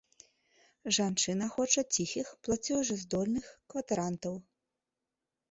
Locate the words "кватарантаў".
3.75-4.35